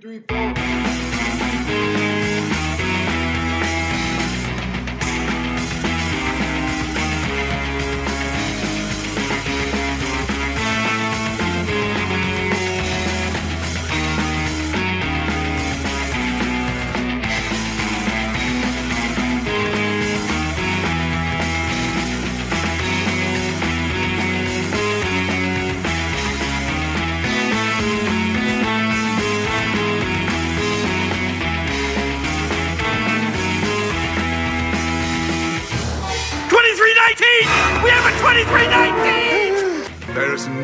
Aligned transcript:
three, 0.00 0.20
four. 0.28 0.54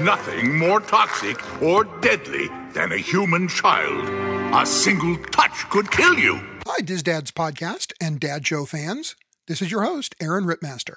Nothing 0.05 0.59
more 0.59 0.80
toxic 0.80 1.62
or 1.62 1.84
deadly 2.01 2.48
than 2.73 2.92
a 2.92 2.98
human 2.98 3.48
child. 3.48 4.09
A 4.55 4.66
single 4.66 5.16
touch 5.27 5.69
could 5.70 5.91
kill 5.91 6.19
you. 6.19 6.41
Hi, 6.66 6.80
Diz 6.80 7.02
Dad's 7.02 7.30
podcast 7.30 7.92
and 8.01 8.19
Dad 8.19 8.47
Show 8.47 8.65
fans. 8.65 9.16
This 9.47 9.62
is 9.62 9.70
your 9.70 9.83
host, 9.83 10.15
Aaron 10.20 10.45
Ripmaster. 10.45 10.97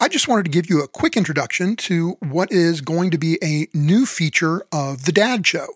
I 0.00 0.08
just 0.08 0.28
wanted 0.28 0.44
to 0.44 0.50
give 0.50 0.68
you 0.68 0.82
a 0.82 0.88
quick 0.88 1.16
introduction 1.16 1.76
to 1.76 2.16
what 2.20 2.52
is 2.52 2.80
going 2.80 3.10
to 3.10 3.18
be 3.18 3.38
a 3.42 3.68
new 3.72 4.06
feature 4.06 4.64
of 4.72 5.04
the 5.04 5.12
Dad 5.12 5.46
Show. 5.46 5.66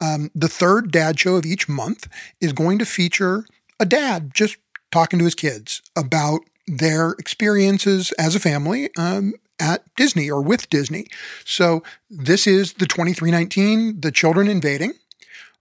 Um, 0.00 0.30
the 0.34 0.48
third 0.48 0.90
Dad 0.90 1.18
Show 1.18 1.36
of 1.36 1.44
each 1.46 1.68
month 1.68 2.08
is 2.40 2.52
going 2.52 2.78
to 2.78 2.86
feature 2.86 3.44
a 3.80 3.84
dad 3.84 4.32
just 4.32 4.56
talking 4.90 5.18
to 5.18 5.24
his 5.24 5.34
kids 5.34 5.82
about 5.96 6.40
their 6.66 7.10
experiences 7.12 8.12
as 8.12 8.34
a 8.34 8.40
family 8.40 8.88
um, 8.96 9.34
at 9.58 9.82
Disney 9.96 10.30
or 10.30 10.40
with 10.40 10.68
Disney. 10.70 11.06
So 11.44 11.82
this 12.10 12.46
is 12.46 12.74
the 12.74 12.86
2319, 12.86 14.00
The 14.00 14.12
Children 14.12 14.48
Invading. 14.48 14.94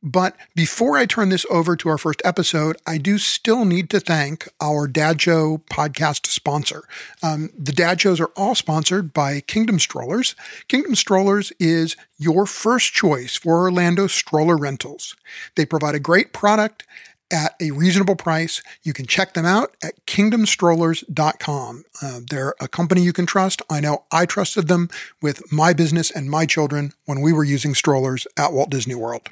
But 0.05 0.36
before 0.53 0.97
I 0.97 1.05
turn 1.05 1.30
this 1.30 1.45
over 1.49 1.77
to 1.77 1.88
our 1.88 1.97
first 1.97 2.21
episode, 2.25 2.75
I 2.86 2.97
do 2.97 3.17
still 3.17 3.64
need 3.64 3.89
to 3.91 4.02
thank 4.02 4.49
our 4.59 4.86
Dad 4.86 5.21
Show 5.21 5.59
podcast 5.71 6.25
sponsor. 6.25 6.83
Um, 7.23 7.52
the 7.58 7.71
Dad 7.71 8.02
Shows 8.02 8.19
are 8.19 8.31
all 8.36 8.53
sponsored 8.53 9.14
by 9.14 9.39
Kingdom 9.39 9.80
Strollers. 9.80 10.36
Kingdom 10.67 10.95
Strollers 10.95 11.53
is 11.58 11.95
your 12.17 12.45
first 12.45 12.91
choice 12.91 13.38
for 13.38 13.61
Orlando 13.61 14.08
stroller 14.08 14.58
rentals. 14.58 15.16
They 15.55 15.66
provide 15.66 15.95
a 15.95 15.99
great 15.99 16.33
product 16.33 16.86
at 17.34 17.56
a 17.59 17.72
reasonable 17.72 18.16
price. 18.16 18.62
You 18.84 18.94
can 18.94 19.08
check 19.08 19.34
them 19.34 19.45
out 19.45 19.76
at 19.84 20.06
kingdomstrollers.com. 20.06 21.84
Uh, 22.02 22.20
they're 22.30 22.53
a 22.62 22.67
company 22.67 23.02
you 23.02 23.12
can 23.12 23.26
trust. 23.26 23.62
I 23.70 23.80
know 23.80 24.03
I 24.12 24.26
trusted 24.26 24.67
them 24.67 24.89
with 25.22 25.52
my 25.52 25.73
business 25.73 26.11
and 26.11 26.30
my 26.30 26.45
children 26.45 26.94
when 27.06 27.22
we 27.22 27.34
were 27.34 27.44
using 27.44 27.73
strollers 27.73 28.28
at 28.38 28.54
Walt 28.54 28.70
Disney 28.70 28.95
World. 28.95 29.30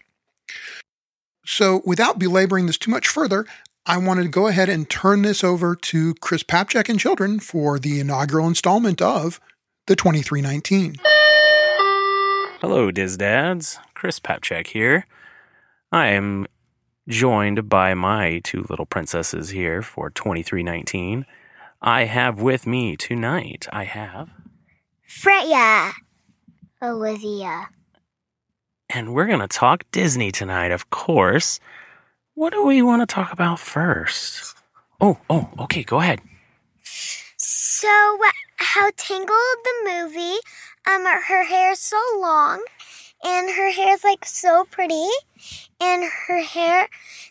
So, 1.46 1.82
without 1.86 2.20
belaboring 2.20 2.66
this 2.66 2.78
too 2.78 2.92
much 2.92 3.08
further, 3.08 3.46
I 3.86 3.98
wanted 3.98 4.24
to 4.24 4.30
go 4.30 4.48
ahead 4.48 4.70
and 4.70 4.90
turn 4.90 5.24
this 5.24 5.44
over 5.44 5.76
to 5.76 6.14
Chris 6.16 6.44
Papciak 6.44 6.88
and 6.88 7.00
children 7.00 7.40
for 7.40 7.80
the 7.80 8.00
inaugural 8.00 8.48
installment 8.48 9.02
of 9.02 9.40
the 9.88 9.96
2319. 9.96 10.96
Hello, 12.62 12.92
Diz 12.92 13.18
Dads. 13.18 13.80
Chris 13.96 14.20
Papciak 14.20 14.68
here. 14.68 15.08
I 15.92 16.10
am 16.10 16.46
joined 17.08 17.68
by 17.70 17.94
my 17.94 18.40
two 18.44 18.66
little 18.70 18.86
princesses 18.86 19.50
here 19.50 19.82
for 19.82 20.10
2319. 20.10 21.26
I 21.82 22.06
have 22.06 22.42
with 22.42 22.68
me 22.68 22.96
tonight, 22.96 23.68
I 23.74 23.86
have, 23.86 24.30
Freya. 25.08 25.92
Olivia. 26.84 27.70
and 28.90 29.14
we're 29.14 29.28
going 29.28 29.40
to 29.40 29.48
talk 29.48 29.84
Disney 29.92 30.32
tonight, 30.32 30.72
of 30.72 30.90
course. 30.90 31.60
What 32.34 32.54
do 32.54 32.66
we 32.66 32.82
want 32.82 33.02
to 33.02 33.06
talk 33.14 33.32
about 33.32 33.60
first? 33.60 34.56
Oh, 35.00 35.20
oh, 35.30 35.50
okay, 35.60 35.84
go 35.84 36.00
ahead. 36.00 36.22
So, 37.38 38.18
how 38.58 38.92
Tangled 38.98 39.30
the 39.64 39.74
movie, 39.86 40.38
um, 40.88 41.06
her 41.06 41.44
hair 41.44 41.72
is 41.72 41.80
so 41.80 42.00
long, 42.20 42.64
and 43.24 43.50
her 43.50 43.72
hair 43.72 43.94
is 43.94 44.04
like 44.04 44.26
so 44.26 44.66
pretty, 44.70 45.08
and 45.80 46.04
her 46.28 46.42
hair, 46.42 46.88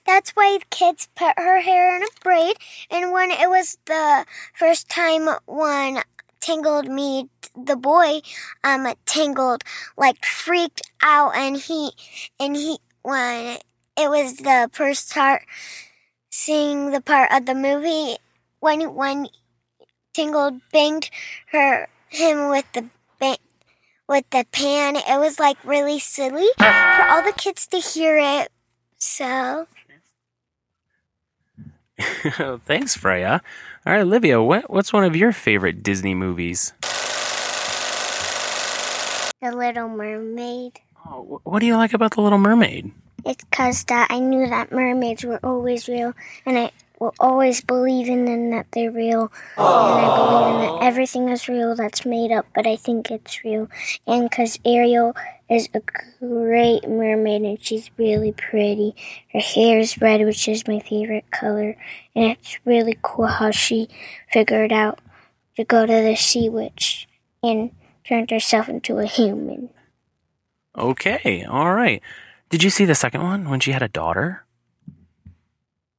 that's 0.07 0.31
why 0.31 0.59
kids 0.71 1.09
put 1.15 1.39
her 1.39 1.61
hair 1.61 1.97
in 1.97 2.03
a 2.03 2.07
braid. 2.23 2.57
And 2.91 3.13
when 3.13 3.31
it 3.31 3.49
was 3.49 3.79
the 3.87 4.27
first 4.55 4.89
time 4.89 5.29
when 5.47 6.03
Tangled 6.41 6.89
meet 6.89 7.29
the 7.55 7.77
boy, 7.77 8.21
um, 8.65 8.87
Tangled 9.07 9.63
like 9.97 10.25
freaked 10.25 10.83
out, 11.03 11.35
and 11.37 11.57
he, 11.57 11.91
and 12.39 12.57
he, 12.57 12.79
when 13.03 13.59
it 13.97 14.09
was 14.11 14.37
the 14.37 14.71
first 14.73 15.13
part, 15.13 15.43
seeing 16.31 16.91
the 16.91 17.01
part 17.01 17.31
of 17.33 17.47
the 17.47 17.55
movie 17.55 18.17
when 18.61 18.95
when 18.95 19.29
Tingled 20.13 20.61
banged 20.73 21.11
her 21.53 21.89
him 22.09 22.49
with 22.51 22.67
the 22.73 22.87
ba- 23.19 23.39
with 24.11 24.29
the 24.31 24.45
pan. 24.51 24.97
It 24.97 25.19
was 25.19 25.39
like 25.39 25.57
really 25.65 26.01
silly 26.01 26.49
for 26.59 27.07
all 27.09 27.23
the 27.23 27.33
kids 27.33 27.67
to 27.69 27.79
hear 27.79 28.19
it. 28.19 28.51
So 28.99 29.69
Thanks, 32.67 32.97
Freya. 32.97 33.41
All 33.87 33.93
right, 33.93 34.01
Olivia, 34.01 34.43
what, 34.43 34.69
what's 34.69 34.93
one 34.93 35.05
of 35.05 35.17
your 35.17 35.33
favorite 35.33 35.83
Disney 35.83 36.15
movies? 36.15 36.73
the 39.41 39.53
Little 39.53 39.89
Mermaid. 39.89 40.81
Oh, 41.07 41.41
what 41.45 41.61
do 41.61 41.67
you 41.67 41.77
like 41.77 41.95
about 41.95 42.15
The 42.15 42.21
Little 42.21 42.39
Mermaid? 42.39 42.93
It's 43.25 43.43
cause 43.51 43.85
that 43.85 44.09
I 44.11 44.19
knew 44.19 44.47
that 44.47 44.71
mermaids 44.71 45.25
were 45.25 45.41
always 45.43 45.89
real, 45.89 46.13
and 46.45 46.59
I 46.59 46.71
will 47.01 47.15
always 47.19 47.63
believe 47.63 48.09
in 48.09 48.27
them 48.27 48.51
that 48.51 48.67
they're 48.73 48.91
real, 48.91 49.33
and 49.57 49.67
I 49.67 50.17
believe 50.17 50.55
in 50.55 50.61
that 50.61 50.85
everything 50.87 51.29
is 51.31 51.49
real 51.49 51.75
that's 51.75 52.05
made 52.05 52.31
up, 52.31 52.47
but 52.55 52.67
I 52.67 52.77
think 52.77 53.11
it's 53.11 53.43
real, 53.43 53.69
and 54.07 54.31
cause 54.31 54.59
Ariel 54.67 55.17
is 55.49 55.69
a 55.75 55.81
great 56.21 56.89
mermaid 56.89 57.43
and 57.43 57.61
she's 57.61 57.91
really 57.97 58.31
pretty. 58.31 58.95
Her 59.33 59.41
hair 59.41 59.81
is 59.81 60.01
red, 60.01 60.25
which 60.25 60.47
is 60.47 60.69
my 60.69 60.79
favorite 60.79 61.31
color, 61.33 61.77
and 62.15 62.25
it's 62.27 62.59
really 62.65 62.97
cool 63.03 63.27
how 63.27 63.51
she 63.51 63.89
figured 64.31 64.73
out 64.73 65.01
to 65.57 65.65
go 65.65 65.87
to 65.87 65.93
the 65.93 66.15
sea 66.15 66.49
witch 66.49 67.09
and 67.43 67.73
turned 68.05 68.31
herself 68.31 68.69
into 68.69 68.99
a 68.99 69.07
human. 69.07 69.71
Okay, 70.77 71.45
all 71.45 71.75
right. 71.75 72.01
Did 72.51 72.63
you 72.63 72.71
see 72.71 72.85
the 72.85 72.95
second 72.95 73.23
one 73.23 73.49
when 73.49 73.61
she 73.61 73.73
had 73.73 73.83
a 73.83 73.89
daughter? 73.89 74.45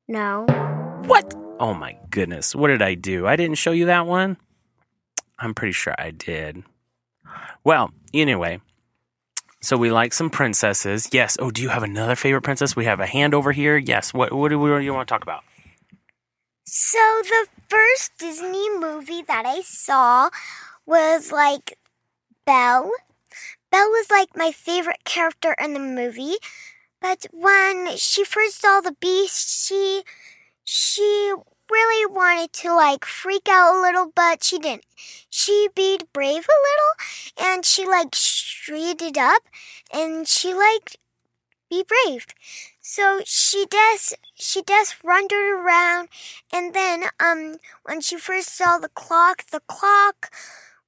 No. 0.07 0.45
What? 1.05 1.33
Oh 1.59 1.73
my 1.73 1.97
goodness. 2.09 2.55
What 2.55 2.67
did 2.67 2.81
I 2.81 2.95
do? 2.95 3.27
I 3.27 3.35
didn't 3.35 3.57
show 3.57 3.71
you 3.71 3.85
that 3.85 4.05
one? 4.07 4.37
I'm 5.39 5.53
pretty 5.53 5.73
sure 5.73 5.95
I 5.97 6.11
did. 6.11 6.63
Well, 7.63 7.91
anyway, 8.13 8.61
so 9.61 9.77
we 9.77 9.91
like 9.91 10.13
some 10.13 10.29
princesses. 10.29 11.09
Yes. 11.11 11.37
Oh, 11.39 11.51
do 11.51 11.61
you 11.61 11.69
have 11.69 11.83
another 11.83 12.15
favorite 12.15 12.41
princess? 12.43 12.75
We 12.75 12.85
have 12.85 12.99
a 12.99 13.05
hand 13.05 13.33
over 13.33 13.51
here. 13.51 13.77
Yes. 13.77 14.13
What, 14.13 14.31
what 14.31 14.49
do 14.49 14.59
what 14.59 14.79
do 14.79 14.83
you 14.83 14.93
want 14.93 15.07
to 15.07 15.11
talk 15.13 15.23
about? 15.23 15.43
So 16.65 16.99
the 17.23 17.47
first 17.67 18.17
Disney 18.17 18.69
movie 18.79 19.23
that 19.23 19.45
I 19.45 19.61
saw 19.61 20.29
was 20.85 21.31
like 21.31 21.77
Belle. 22.45 22.91
Belle 23.71 23.89
was 23.89 24.09
like 24.09 24.35
my 24.35 24.51
favorite 24.51 25.03
character 25.05 25.55
in 25.61 25.73
the 25.73 25.79
movie, 25.79 26.35
but 27.01 27.25
when 27.31 27.95
she 27.97 28.23
first 28.23 28.61
saw 28.61 28.81
the 28.81 28.95
beast, 28.99 29.67
she 29.67 30.03
she 30.63 31.33
really 31.71 32.05
wanted 32.05 32.51
to 32.53 32.75
like 32.75 33.05
freak 33.05 33.47
out 33.49 33.75
a 33.75 33.81
little, 33.81 34.11
but 34.13 34.43
she 34.43 34.59
didn't. 34.59 34.85
She 35.29 35.69
be 35.75 35.99
brave 36.13 36.45
a 36.47 36.59
little, 36.67 37.51
and 37.53 37.65
she 37.65 37.87
like 37.87 38.15
straightened 38.15 39.17
up, 39.17 39.43
and 39.93 40.27
she 40.27 40.53
like 40.53 40.97
be 41.69 41.83
brave. 41.87 42.27
So 42.81 43.21
she 43.25 43.65
does 43.69 44.13
she 44.35 44.61
does 44.61 44.95
wandered 45.03 45.59
around 45.59 46.09
and 46.51 46.73
then 46.73 47.05
um 47.19 47.55
when 47.83 48.01
she 48.01 48.17
first 48.17 48.55
saw 48.55 48.77
the 48.77 48.89
clock, 48.89 49.45
the 49.51 49.61
clock 49.67 50.31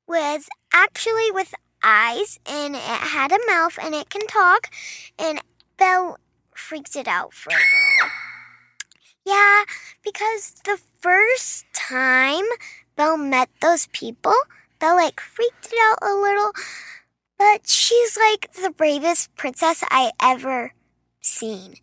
was 0.08 0.50
actually 0.74 1.32
with 1.32 1.54
eyes 1.84 2.40
and 2.46 2.76
it 2.76 2.82
had 2.82 3.32
a 3.32 3.40
mouth 3.48 3.78
and 3.82 3.96
it 3.96 4.10
can 4.10 4.28
talk 4.28 4.70
and 5.18 5.42
Belle 5.78 6.18
freaks 6.54 6.96
it 6.96 7.08
out 7.08 7.34
for 7.34 7.52
a 7.52 7.54
while. 7.54 8.23
Yeah, 9.26 9.64
because 10.04 10.56
the 10.66 10.80
first 11.00 11.66
time 11.74 12.44
Belle 12.96 13.18
met 13.18 13.50
those 13.62 13.88
people, 13.88 14.36
Belle 14.80 14.96
like 14.96 15.20
freaked 15.20 15.68
it 15.72 15.80
out 15.82 16.00
a 16.02 16.14
little, 16.14 16.52
but 17.38 17.68
she's 17.68 18.18
like 18.18 18.52
the 18.54 18.70
bravest 18.70 19.36
princess 19.36 19.84
I 19.90 20.12
ever 20.22 20.74
seen. 21.22 21.76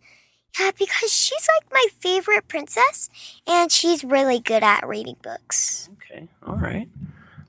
Yeah, 0.59 0.71
because 0.77 1.11
she's 1.11 1.47
like 1.55 1.71
my 1.71 1.85
favorite 1.99 2.47
princess, 2.47 3.09
and 3.47 3.71
she's 3.71 4.03
really 4.03 4.39
good 4.39 4.63
at 4.63 4.87
reading 4.87 5.15
books. 5.21 5.89
Okay, 5.93 6.27
all 6.45 6.57
right. 6.57 6.89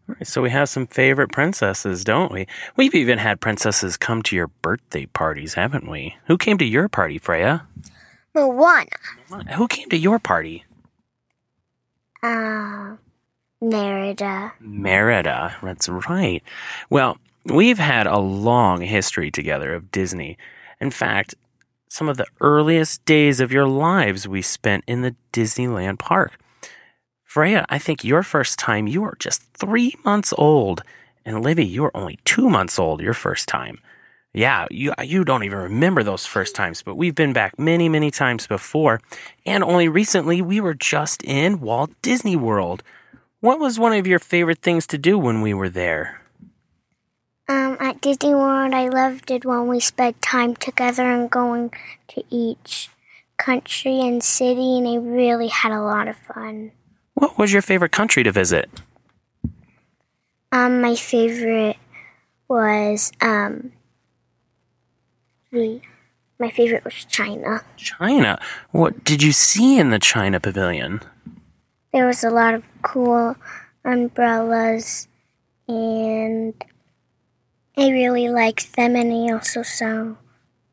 All 0.08 0.16
right, 0.16 0.26
so 0.26 0.40
we 0.40 0.50
have 0.50 0.68
some 0.68 0.86
favorite 0.86 1.32
princesses, 1.32 2.04
don't 2.04 2.32
we? 2.32 2.46
We've 2.76 2.94
even 2.94 3.18
had 3.18 3.40
princesses 3.40 3.96
come 3.96 4.22
to 4.22 4.36
your 4.36 4.48
birthday 4.48 5.06
parties, 5.06 5.54
haven't 5.54 5.88
we? 5.88 6.16
Who 6.26 6.38
came 6.38 6.58
to 6.58 6.64
your 6.64 6.88
party, 6.88 7.18
Freya? 7.18 7.66
Moana. 8.34 8.86
Who 9.56 9.68
came 9.68 9.88
to 9.90 9.96
your 9.96 10.18
party? 10.18 10.64
Uh, 12.22 12.96
Merida. 13.60 14.52
Merida. 14.60 15.56
That's 15.62 15.88
right. 15.88 16.42
Well, 16.90 17.18
we've 17.46 17.78
had 17.78 18.06
a 18.06 18.18
long 18.18 18.80
history 18.80 19.30
together 19.30 19.74
of 19.74 19.90
Disney. 19.90 20.38
In 20.80 20.90
fact, 20.90 21.34
some 21.88 22.08
of 22.08 22.16
the 22.16 22.26
earliest 22.40 23.04
days 23.04 23.40
of 23.40 23.52
your 23.52 23.66
lives 23.66 24.26
we 24.26 24.40
spent 24.40 24.84
in 24.86 25.02
the 25.02 25.14
Disneyland 25.32 25.98
park. 25.98 26.32
Freya, 27.24 27.66
I 27.68 27.78
think 27.78 28.04
your 28.04 28.22
first 28.22 28.58
time 28.58 28.86
you 28.86 29.02
were 29.02 29.16
just 29.18 29.42
three 29.54 29.94
months 30.04 30.32
old, 30.36 30.82
and 31.24 31.42
Livy, 31.42 31.64
you 31.64 31.82
were 31.82 31.96
only 31.96 32.18
two 32.24 32.48
months 32.48 32.78
old 32.78 33.00
your 33.00 33.14
first 33.14 33.48
time. 33.48 33.78
Yeah, 34.34 34.66
you 34.70 34.94
you 35.02 35.24
don't 35.24 35.44
even 35.44 35.58
remember 35.58 36.02
those 36.02 36.24
first 36.24 36.54
times, 36.54 36.82
but 36.82 36.94
we've 36.94 37.14
been 37.14 37.34
back 37.34 37.58
many, 37.58 37.90
many 37.90 38.10
times 38.10 38.46
before, 38.46 39.00
and 39.44 39.62
only 39.62 39.88
recently 39.88 40.40
we 40.40 40.58
were 40.58 40.72
just 40.72 41.22
in 41.22 41.60
Walt 41.60 41.90
Disney 42.00 42.36
World. 42.36 42.82
What 43.40 43.58
was 43.58 43.78
one 43.78 43.92
of 43.92 44.06
your 44.06 44.18
favorite 44.18 44.60
things 44.62 44.86
to 44.86 44.96
do 44.96 45.18
when 45.18 45.42
we 45.42 45.52
were 45.52 45.68
there? 45.68 46.22
Um, 47.46 47.76
at 47.78 48.00
Disney 48.00 48.34
World, 48.34 48.72
I 48.72 48.88
loved 48.88 49.30
it 49.30 49.44
when 49.44 49.66
we 49.66 49.80
spent 49.80 50.22
time 50.22 50.56
together 50.56 51.02
and 51.02 51.30
going 51.30 51.70
to 52.08 52.24
each 52.30 52.88
country 53.36 54.00
and 54.00 54.22
city, 54.22 54.78
and 54.78 54.88
I 54.88 54.96
really 54.96 55.48
had 55.48 55.72
a 55.72 55.82
lot 55.82 56.08
of 56.08 56.16
fun. 56.16 56.72
What 57.14 57.36
was 57.36 57.52
your 57.52 57.60
favorite 57.60 57.92
country 57.92 58.22
to 58.22 58.32
visit? 58.32 58.70
Um, 60.52 60.80
my 60.80 60.94
favorite 60.94 61.76
was 62.48 63.12
um, 63.20 63.72
the 65.52 65.80
my 66.38 66.50
favorite 66.50 66.84
was 66.84 67.04
China. 67.04 67.62
China. 67.76 68.40
What 68.72 69.04
did 69.04 69.22
you 69.22 69.30
see 69.30 69.78
in 69.78 69.90
the 69.90 70.00
China 70.00 70.40
pavilion? 70.40 71.00
There 71.92 72.06
was 72.06 72.24
a 72.24 72.30
lot 72.30 72.54
of 72.54 72.64
cool 72.82 73.36
umbrellas, 73.84 75.06
and 75.68 76.54
I 77.76 77.90
really 77.90 78.28
liked 78.28 78.74
them. 78.74 78.96
And 78.96 79.12
I 79.12 79.32
also 79.32 79.62
saw 79.62 80.14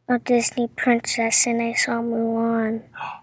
a 0.08 0.18
Disney 0.18 0.70
princess, 0.70 1.46
and 1.46 1.62
I 1.62 1.74
saw 1.74 2.02
Mulan. 2.02 2.84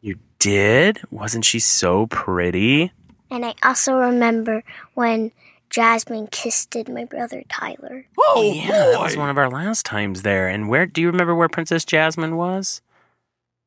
You 0.00 0.20
did? 0.38 1.00
Wasn't 1.10 1.44
she 1.44 1.58
so 1.58 2.06
pretty? 2.06 2.92
And 3.32 3.44
I 3.44 3.54
also 3.64 3.94
remember 3.94 4.62
when 4.94 5.32
Jasmine 5.70 6.28
kissed 6.28 6.76
my 6.88 7.04
brother 7.04 7.42
Tyler. 7.48 8.06
Oh, 8.18 8.34
oh 8.36 8.52
yeah, 8.52 8.68
that 8.92 9.00
was 9.00 9.16
one 9.16 9.30
of 9.30 9.38
our 9.38 9.50
last 9.50 9.84
times 9.86 10.22
there. 10.22 10.48
And 10.48 10.68
where 10.68 10.86
do 10.86 11.00
you 11.00 11.08
remember 11.08 11.34
where 11.34 11.48
Princess 11.48 11.84
Jasmine 11.84 12.36
was? 12.36 12.80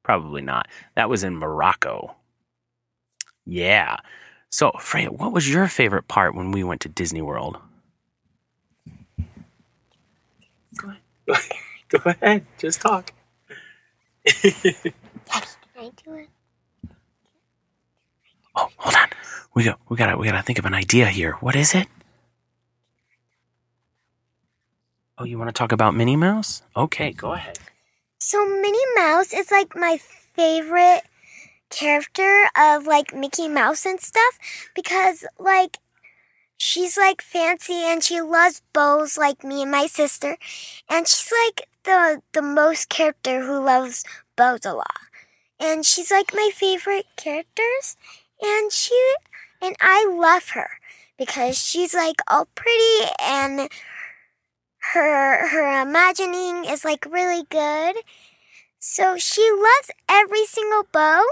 Probably 0.03 0.41
not. 0.41 0.67
That 0.95 1.09
was 1.09 1.23
in 1.23 1.35
Morocco. 1.37 2.15
Yeah. 3.45 3.97
So, 4.49 4.71
Freya, 4.79 5.11
what 5.11 5.31
was 5.31 5.49
your 5.49 5.67
favorite 5.67 6.07
part 6.07 6.35
when 6.35 6.51
we 6.51 6.63
went 6.63 6.81
to 6.81 6.89
Disney 6.89 7.21
World? 7.21 7.57
Go 10.77 10.89
ahead. 11.27 11.51
Go 11.89 11.99
ahead. 12.05 12.45
Just 12.57 12.81
talk. 12.81 13.13
Can 14.25 14.93
I 15.77 15.91
do 16.03 16.13
it? 16.15 16.29
Oh, 18.55 18.69
hold 18.77 18.95
on. 18.95 19.07
We 19.53 19.65
got 19.65 19.79
we 19.89 19.97
gotta 19.97 20.17
we 20.17 20.27
gotta 20.27 20.43
think 20.43 20.59
of 20.59 20.65
an 20.65 20.73
idea 20.73 21.07
here. 21.07 21.33
What 21.41 21.55
is 21.55 21.75
it? 21.75 21.87
Oh, 25.17 25.25
you 25.25 25.37
want 25.37 25.49
to 25.49 25.53
talk 25.53 25.71
about 25.71 25.93
Minnie 25.93 26.15
Mouse? 26.15 26.63
Okay, 26.75 27.11
go 27.11 27.33
ahead. 27.33 27.59
So 28.19 28.45
Minnie 28.45 28.79
Mouse 28.95 29.33
is 29.33 29.51
like 29.51 29.75
my 29.75 29.97
favorite 29.97 31.01
character 31.69 32.45
of 32.57 32.87
like 32.87 33.13
Mickey 33.13 33.47
Mouse 33.47 33.85
and 33.85 33.99
stuff 33.99 34.39
because 34.73 35.25
like 35.37 35.79
she's 36.57 36.97
like 36.97 37.21
fancy 37.21 37.83
and 37.83 38.03
she 38.03 38.21
loves 38.21 38.61
bows 38.73 39.17
like 39.17 39.43
me 39.43 39.63
and 39.63 39.71
my 39.71 39.87
sister 39.87 40.37
and 40.89 41.07
she's 41.07 41.31
like 41.45 41.67
the 41.83 42.21
the 42.33 42.41
most 42.41 42.89
character 42.89 43.41
who 43.45 43.59
loves 43.63 44.05
bows 44.37 44.65
a 44.65 44.73
lot. 44.73 45.01
And 45.59 45.85
she's 45.85 46.09
like 46.09 46.33
my 46.33 46.49
favorite 46.53 47.05
characters 47.17 47.97
and 48.41 48.71
she 48.71 49.13
and 49.61 49.75
I 49.79 50.05
love 50.11 50.49
her 50.49 50.69
because 51.17 51.57
she's 51.57 51.93
like 51.93 52.21
all 52.27 52.47
pretty 52.55 53.11
and 53.21 53.69
her 54.93 55.47
her 55.49 55.81
imagining 55.81 56.65
is 56.65 56.83
like 56.83 57.05
really 57.05 57.43
good. 57.49 57.97
So 58.79 59.17
she 59.17 59.47
loves 59.51 59.91
every 60.09 60.45
single 60.45 60.87
bow. 60.91 61.23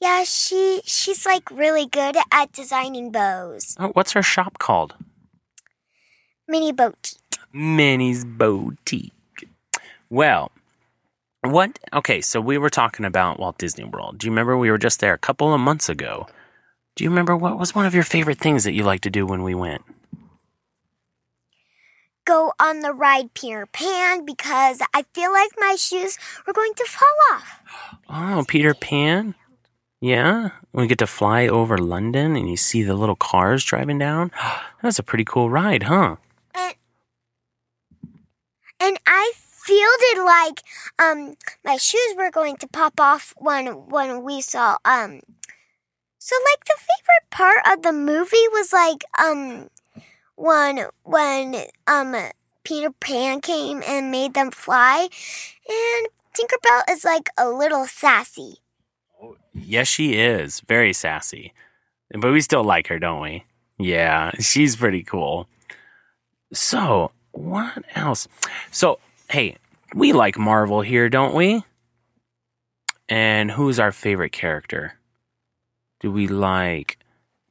Yeah, 0.00 0.24
she 0.24 0.82
she's 0.84 1.24
like 1.24 1.50
really 1.50 1.86
good 1.86 2.16
at 2.30 2.52
designing 2.52 3.10
bows. 3.10 3.76
Oh, 3.80 3.88
what's 3.88 4.12
her 4.12 4.22
shop 4.22 4.58
called? 4.58 4.94
Minnie 6.46 6.72
Boutique. 6.72 7.18
Minnie's 7.52 8.24
Boutique. 8.24 9.12
Well, 10.10 10.52
what? 11.52 11.78
Okay, 11.92 12.20
so 12.20 12.40
we 12.40 12.58
were 12.58 12.70
talking 12.70 13.04
about 13.04 13.38
Walt 13.38 13.58
Disney 13.58 13.84
World. 13.84 14.18
Do 14.18 14.26
you 14.26 14.30
remember 14.30 14.56
we 14.56 14.70
were 14.70 14.78
just 14.78 15.00
there 15.00 15.14
a 15.14 15.18
couple 15.18 15.52
of 15.52 15.60
months 15.60 15.88
ago? 15.88 16.26
Do 16.94 17.04
you 17.04 17.10
remember 17.10 17.36
what 17.36 17.58
was 17.58 17.74
one 17.74 17.86
of 17.86 17.94
your 17.94 18.02
favorite 18.02 18.38
things 18.38 18.64
that 18.64 18.72
you 18.72 18.82
liked 18.82 19.04
to 19.04 19.10
do 19.10 19.26
when 19.26 19.42
we 19.42 19.54
went? 19.54 19.82
Go 22.24 22.52
on 22.58 22.80
the 22.80 22.92
ride 22.92 23.34
Peter 23.34 23.66
Pan 23.66 24.24
because 24.24 24.80
I 24.92 25.04
feel 25.14 25.32
like 25.32 25.50
my 25.58 25.76
shoes 25.76 26.18
were 26.46 26.52
going 26.52 26.74
to 26.74 26.84
fall 26.84 27.34
off. 27.34 27.60
Oh, 28.08 28.44
Peter 28.48 28.74
Pan? 28.74 29.34
Yeah? 30.00 30.50
We 30.72 30.86
get 30.86 30.98
to 30.98 31.06
fly 31.06 31.46
over 31.46 31.78
London 31.78 32.34
and 32.34 32.50
you 32.50 32.56
see 32.56 32.82
the 32.82 32.94
little 32.94 33.16
cars 33.16 33.64
driving 33.64 33.98
down? 33.98 34.32
That's 34.82 34.98
a 34.98 35.04
pretty 35.04 35.24
cool 35.24 35.50
ride, 35.50 35.84
huh? 35.84 36.16
And 36.54 36.74
and 38.80 38.98
I 39.06 39.32
feeled 39.66 40.24
like 40.24 40.62
um 40.98 41.34
my 41.64 41.76
shoes 41.76 42.14
were 42.16 42.30
going 42.30 42.56
to 42.56 42.68
pop 42.68 43.00
off 43.00 43.34
when 43.36 43.66
when 43.88 44.22
we 44.22 44.40
saw 44.40 44.76
um 44.84 45.20
so 46.18 46.36
like 46.50 46.64
the 46.64 46.78
favorite 46.78 47.30
part 47.30 47.58
of 47.70 47.82
the 47.82 47.92
movie 47.92 48.48
was 48.52 48.72
like 48.72 49.04
um 49.18 49.68
when 50.36 50.86
when 51.02 51.56
um 51.86 52.14
Peter 52.62 52.90
Pan 52.90 53.40
came 53.40 53.82
and 53.86 54.10
made 54.10 54.34
them 54.34 54.50
fly 54.50 55.08
and 55.68 56.08
Tinkerbell 56.36 56.82
is 56.90 57.04
like 57.04 57.30
a 57.38 57.48
little 57.48 57.86
sassy. 57.86 58.56
Yes, 59.54 59.88
she 59.88 60.14
is. 60.14 60.60
Very 60.60 60.92
sassy. 60.92 61.54
But 62.10 62.32
we 62.32 62.40
still 62.40 62.62
like 62.62 62.88
her, 62.88 62.98
don't 62.98 63.22
we? 63.22 63.44
Yeah, 63.78 64.32
she's 64.38 64.76
pretty 64.76 65.02
cool. 65.02 65.48
So, 66.52 67.10
what 67.32 67.84
else? 67.94 68.28
So, 68.70 68.98
hey, 69.30 69.56
we 69.94 70.12
like 70.12 70.38
Marvel 70.38 70.80
here, 70.82 71.08
don't 71.08 71.34
we? 71.34 71.64
And 73.08 73.50
who's 73.50 73.78
our 73.78 73.92
favorite 73.92 74.32
character? 74.32 74.94
Do 76.00 76.10
we 76.10 76.26
like 76.26 76.98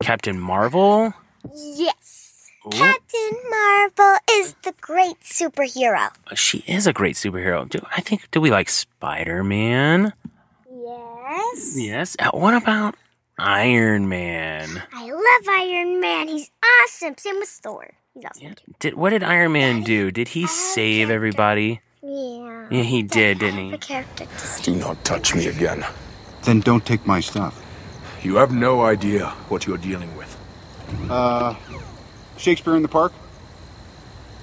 Captain 0.02 0.40
Marvel? 0.40 1.14
Yes. 1.54 2.48
Ooh, 2.66 2.70
Captain 2.72 3.32
Marvel 3.50 4.18
is 4.32 4.56
the 4.64 4.74
great 4.82 5.20
superhero. 5.22 6.10
she 6.36 6.60
is 6.68 6.88
a 6.88 6.94
great 6.94 7.16
superhero. 7.16 7.68
Do 7.70 7.80
I 7.96 8.02
think 8.02 8.30
do 8.32 8.42
we 8.42 8.50
like 8.52 8.70
Spider-Man? 8.70 10.14
Yes. 10.70 11.76
Yes. 11.78 12.16
Uh, 12.20 12.32
What 12.34 12.54
about 12.56 12.96
Iron 13.38 14.10
Man? 14.10 14.82
I 14.94 15.10
love 15.12 15.48
Iron 15.48 16.00
Man. 16.00 16.28
He's 16.28 16.50
awesome. 16.84 17.16
Same 17.18 17.40
with 17.40 17.50
Thor. 17.50 17.94
He's 18.16 18.26
awesome 18.26 18.48
Yeah. 18.48 18.54
Did 18.80 18.94
what 18.96 19.10
did 19.12 19.24
Iron 19.24 19.52
Man 19.52 19.84
do? 19.84 20.10
Did 20.10 20.30
he 20.30 20.48
save 20.48 21.10
everybody? 21.10 21.82
Yeah. 22.02 22.68
Yeah, 22.72 22.84
he 22.84 23.04
did, 23.04 23.40
didn't 23.40 23.60
he? 23.60 23.72
The 23.72 23.78
character 23.78 24.26
to 24.26 24.64
Do 24.64 24.76
not 24.76 25.04
touch 25.04 25.36
me 25.36 25.48
again. 25.48 25.86
Then 26.44 26.62
don't 26.62 26.86
take 26.86 27.06
my 27.06 27.20
stuff. 27.20 27.62
You 28.24 28.38
have 28.38 28.52
no 28.52 28.82
idea 28.84 29.28
what 29.50 29.68
you're 29.68 29.78
dealing 29.78 30.16
with. 30.18 30.36
Uh, 31.10 31.56
Shakespeare 32.38 32.76
in 32.76 32.82
the 32.82 32.88
Park? 32.88 33.12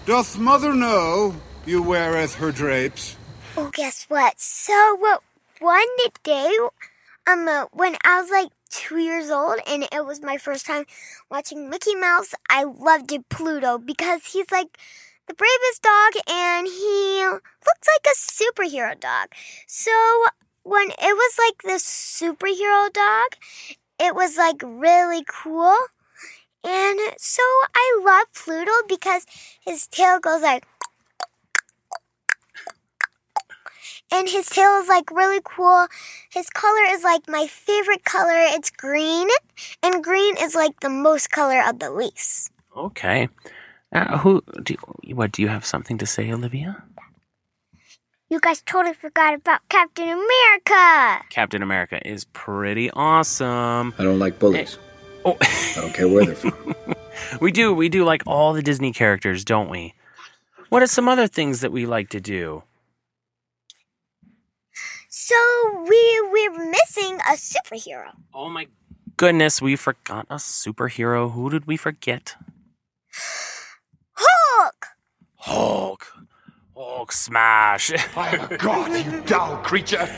Doth 0.06 0.38
mother 0.38 0.74
know 0.74 1.34
you 1.64 1.82
weareth 1.82 2.36
her 2.36 2.52
drapes? 2.52 3.16
Oh, 3.56 3.70
guess 3.72 4.04
what? 4.08 4.38
So, 4.38 4.96
what? 4.96 5.22
One 5.60 5.86
day, 6.24 6.50
um, 7.26 7.46
uh, 7.46 7.66
when 7.72 7.96
I 8.04 8.20
was 8.20 8.30
like 8.30 8.48
two 8.72 8.98
years 8.98 9.30
old, 9.30 9.60
and 9.68 9.84
it 9.84 10.06
was 10.06 10.22
my 10.22 10.38
first 10.38 10.66
time 10.66 10.86
watching 11.30 11.70
Mickey 11.70 11.94
Mouse, 11.94 12.34
I 12.50 12.64
loved 12.64 13.12
it, 13.12 13.28
Pluto 13.28 13.78
because 13.78 14.26
he's 14.26 14.50
like 14.50 14.78
the 15.28 15.34
bravest 15.34 15.82
dog, 15.82 16.12
and 16.28 16.66
he 16.66 17.24
looks 17.24 17.88
like 17.94 18.06
a 18.06 18.16
superhero 18.18 18.98
dog. 18.98 19.28
So, 19.68 19.92
when 20.64 20.90
it 20.90 20.96
was 21.00 21.38
like 21.38 21.62
this 21.62 21.84
superhero 21.84 22.92
dog, 22.92 23.28
it 24.00 24.14
was 24.14 24.36
like 24.36 24.62
really 24.64 25.24
cool. 25.28 25.76
And 26.64 26.98
so 27.18 27.42
I 27.74 28.00
love 28.04 28.26
Pluto 28.34 28.72
because 28.88 29.26
his 29.64 29.88
tail 29.88 30.20
goes 30.20 30.42
like 30.42 30.64
and 34.12 34.28
his 34.28 34.46
tail 34.48 34.78
is 34.80 34.88
like 34.88 35.10
really 35.10 35.40
cool. 35.42 35.86
His 36.30 36.50
color 36.50 36.84
is 36.90 37.02
like 37.02 37.28
my 37.28 37.46
favorite 37.46 38.04
color. 38.04 38.38
It's 38.54 38.70
green, 38.70 39.28
and 39.82 40.04
green 40.04 40.36
is 40.38 40.54
like 40.54 40.80
the 40.80 40.90
most 40.90 41.30
color 41.30 41.62
of 41.66 41.78
the 41.78 41.90
leaves. 41.90 42.50
Okay. 42.76 43.28
Uh, 43.92 44.18
who? 44.18 44.42
Do 44.62 44.76
you, 45.02 45.16
what? 45.16 45.32
Do 45.32 45.42
you 45.42 45.48
have 45.48 45.64
something 45.64 45.98
to 45.98 46.06
say, 46.06 46.30
Olivia? 46.32 46.84
You 48.30 48.40
guys 48.40 48.62
totally 48.62 48.94
forgot 48.94 49.34
about 49.34 49.60
Captain 49.68 50.08
America. 50.08 51.24
Captain 51.28 51.62
America 51.62 52.00
is 52.06 52.24
pretty 52.32 52.90
awesome. 52.92 53.92
I 53.98 54.02
don't 54.04 54.18
like 54.18 54.38
bullies. 54.38 54.78
Oh, 55.24 55.36
I 55.42 55.72
don't 55.76 55.92
care 55.92 56.08
where 56.08 56.24
they're 56.24 56.34
from. 56.34 56.74
we 57.40 57.52
do. 57.52 57.74
We 57.74 57.90
do 57.90 58.04
like 58.04 58.22
all 58.26 58.54
the 58.54 58.62
Disney 58.62 58.92
characters, 58.92 59.44
don't 59.44 59.68
we? 59.68 59.94
What 60.70 60.82
are 60.82 60.86
some 60.86 61.08
other 61.08 61.26
things 61.26 61.60
that 61.60 61.72
we 61.72 61.84
like 61.84 62.08
to 62.10 62.20
do? 62.20 62.62
So 65.24 65.36
we 65.88 66.02
we're 66.32 66.66
missing 66.68 67.14
a 67.30 67.38
superhero. 67.38 68.10
Oh 68.34 68.48
my 68.48 68.66
goodness, 69.16 69.62
we 69.62 69.76
forgot 69.76 70.26
a 70.28 70.34
superhero. 70.34 71.30
Who 71.30 71.48
did 71.48 71.64
we 71.64 71.76
forget? 71.76 72.34
Hulk. 74.14 74.86
Hulk. 75.36 76.06
Hulk 76.76 77.12
smash. 77.12 77.92
I 78.16 78.30
am 78.34 78.50
a 78.50 78.58
god, 78.58 78.90
you 79.06 79.20
dull 79.20 79.58
creature, 79.58 80.08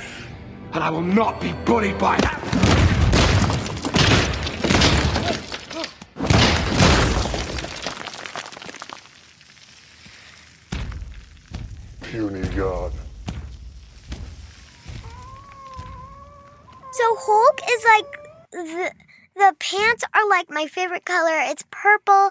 and 0.73 0.83
I 0.83 0.89
will 0.89 1.03
not 1.03 1.39
be 1.39 1.53
bullied 1.67 1.99
by 1.99 2.17
that. 2.25 2.41
Puny 12.01 12.49
god. 12.57 13.04
Hulk 17.19 17.61
is 17.71 17.85
like 17.85 18.19
the 18.53 18.93
the 19.37 19.55
pants 19.59 20.05
are 20.15 20.29
like 20.29 20.51
my 20.51 20.67
favorite 20.67 21.05
color. 21.05 21.39
It's 21.51 21.65
purple, 21.71 22.31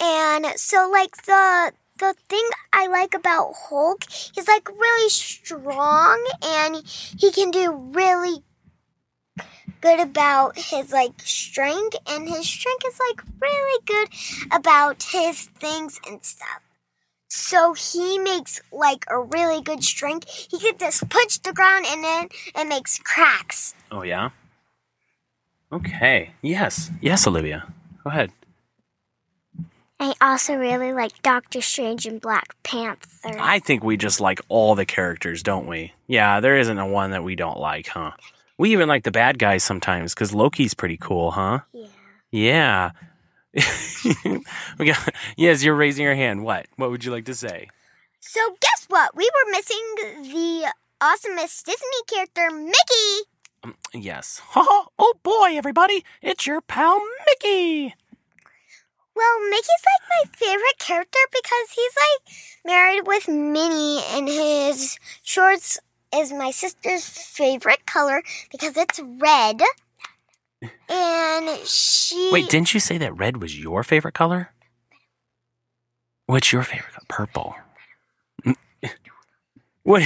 and 0.00 0.46
so 0.56 0.90
like 0.90 1.16
the 1.24 1.72
the 1.98 2.14
thing 2.28 2.48
I 2.72 2.86
like 2.86 3.14
about 3.14 3.52
Hulk, 3.54 4.04
he's 4.10 4.48
like 4.48 4.68
really 4.68 5.08
strong, 5.10 6.24
and 6.42 6.82
he 6.84 7.30
can 7.30 7.50
do 7.50 7.72
really 7.92 8.42
good 9.80 10.00
about 10.00 10.58
his 10.58 10.92
like 10.92 11.20
strength, 11.22 11.96
and 12.06 12.28
his 12.28 12.48
strength 12.48 12.84
is 12.86 12.98
like 13.08 13.22
really 13.40 13.80
good 13.86 14.08
about 14.52 15.02
his 15.02 15.44
things 15.58 16.00
and 16.08 16.24
stuff. 16.24 16.62
So 17.30 17.74
he 17.74 18.18
makes 18.18 18.60
like 18.72 19.04
a 19.08 19.18
really 19.20 19.62
good 19.62 19.84
strength. 19.84 20.28
He 20.28 20.58
can 20.58 20.76
just 20.78 21.08
punch 21.08 21.40
the 21.42 21.52
ground 21.52 21.86
and 21.88 22.02
then 22.02 22.28
it 22.56 22.68
makes 22.68 22.98
cracks. 22.98 23.74
Oh 23.90 24.02
yeah. 24.02 24.30
Okay. 25.72 26.32
Yes. 26.42 26.90
Yes, 27.00 27.26
Olivia. 27.28 27.72
Go 28.02 28.10
ahead. 28.10 28.32
I 30.00 30.14
also 30.20 30.56
really 30.56 30.92
like 30.92 31.22
Doctor 31.22 31.60
Strange 31.60 32.06
and 32.06 32.20
Black 32.20 32.56
Panther. 32.64 33.36
I 33.38 33.60
think 33.60 33.84
we 33.84 33.96
just 33.96 34.20
like 34.20 34.40
all 34.48 34.74
the 34.74 34.86
characters, 34.86 35.42
don't 35.42 35.66
we? 35.66 35.92
Yeah, 36.08 36.40
there 36.40 36.56
isn't 36.56 36.78
a 36.78 36.86
one 36.86 37.10
that 37.10 37.22
we 37.22 37.36
don't 37.36 37.58
like, 37.58 37.86
huh? 37.86 38.12
We 38.58 38.72
even 38.72 38.88
like 38.88 39.04
the 39.04 39.10
bad 39.10 39.38
guys 39.38 39.62
sometimes 39.62 40.14
because 40.14 40.34
Loki's 40.34 40.74
pretty 40.74 40.96
cool, 40.96 41.30
huh? 41.30 41.60
Yeah. 41.72 41.86
Yeah. 42.32 42.90
we 44.78 44.86
got, 44.86 45.14
yes, 45.36 45.64
you're 45.64 45.74
raising 45.74 46.04
your 46.04 46.14
hand. 46.14 46.44
What? 46.44 46.66
What 46.76 46.90
would 46.90 47.04
you 47.04 47.10
like 47.10 47.24
to 47.26 47.34
say? 47.34 47.68
So 48.20 48.40
guess 48.60 48.86
what? 48.88 49.16
We 49.16 49.28
were 49.34 49.50
missing 49.50 49.84
the 50.22 50.72
awesomest 51.00 51.64
Disney 51.64 52.02
character, 52.06 52.50
Mickey. 52.50 53.28
Um, 53.64 53.74
yes. 53.92 54.40
oh 54.56 55.14
boy, 55.22 55.56
everybody, 55.56 56.04
it's 56.22 56.46
your 56.46 56.60
pal 56.60 57.00
Mickey. 57.26 57.94
Well, 59.14 59.50
Mickey's 59.50 59.84
like 59.84 60.08
my 60.08 60.30
favorite 60.36 60.78
character 60.78 61.18
because 61.30 61.70
he's 61.74 61.92
like 61.96 62.36
married 62.64 63.06
with 63.06 63.28
Minnie, 63.28 64.00
and 64.12 64.28
his 64.28 64.98
shorts 65.22 65.78
is 66.14 66.32
my 66.32 66.50
sister's 66.50 67.06
favorite 67.06 67.84
color 67.86 68.22
because 68.50 68.76
it's 68.76 69.00
red. 69.18 69.60
And 71.58 71.66
she. 71.66 72.30
Wait, 72.32 72.48
didn't 72.48 72.74
you 72.74 72.80
say 72.80 72.98
that 72.98 73.16
red 73.16 73.40
was 73.40 73.58
your 73.58 73.82
favorite 73.82 74.14
color? 74.14 74.50
What's 76.26 76.52
your 76.52 76.62
favorite 76.62 76.92
color? 76.92 77.06
Purple. 77.08 77.54
What? 79.82 80.02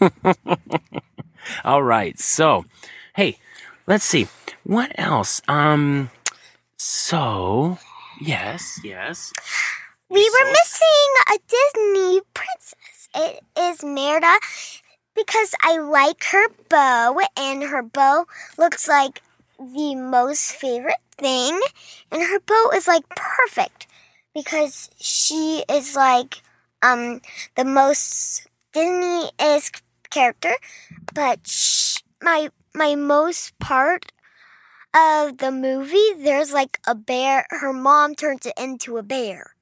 All 1.64 1.82
right. 1.82 2.18
So, 2.18 2.64
hey, 3.16 3.38
let's 3.86 4.04
see. 4.04 4.28
What 4.62 4.92
else? 4.96 5.42
Um, 5.48 6.10
so, 6.78 7.78
yes, 8.20 8.78
yes. 8.84 9.32
We 10.08 10.20
were 10.30 10.46
So- 10.46 10.52
missing 10.52 11.10
a 11.34 11.38
Disney 11.48 12.20
princess. 12.34 13.08
It 13.16 13.40
is 13.58 13.82
Merida 13.84 14.38
because 15.16 15.54
I 15.60 15.78
like 15.78 16.22
her 16.30 16.48
bow, 16.68 17.18
and 17.36 17.64
her 17.64 17.82
bow 17.82 18.26
looks 18.56 18.86
like 18.88 19.20
the 19.60 19.94
most 19.96 20.52
favorite 20.52 21.02
thing, 21.18 21.60
and 22.10 22.22
her 22.22 22.40
bow 22.40 22.70
is 22.74 22.88
like 22.88 23.08
perfect 23.10 23.86
because 24.34 24.90
she 24.98 25.64
is 25.68 25.96
like 25.96 26.42
um 26.82 27.20
the 27.56 27.64
most 27.64 28.48
Disney 28.72 29.30
esque 29.38 29.82
character, 30.10 30.54
but 31.14 31.46
sh- 31.46 31.98
my 32.22 32.50
my 32.74 32.94
most 32.94 33.58
part 33.58 34.12
of 34.94 35.38
the 35.38 35.50
movie 35.52 36.12
there's 36.18 36.52
like 36.52 36.80
a 36.86 36.94
bear. 36.94 37.46
Her 37.50 37.72
mom 37.72 38.14
turns 38.14 38.46
it 38.46 38.54
into 38.58 38.96
a 38.98 39.02
bear. 39.02 39.54